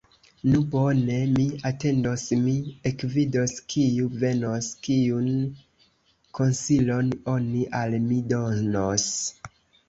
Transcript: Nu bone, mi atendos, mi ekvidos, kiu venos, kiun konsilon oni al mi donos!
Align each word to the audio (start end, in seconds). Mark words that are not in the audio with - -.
Nu 0.51 0.59
bone, 0.75 1.17
mi 1.33 1.43
atendos, 1.69 2.23
mi 2.45 2.53
ekvidos, 2.91 3.53
kiu 3.73 4.07
venos, 4.23 4.69
kiun 4.87 5.29
konsilon 6.41 7.13
oni 7.35 7.63
al 7.83 7.95
mi 8.09 8.19
donos! 8.35 9.07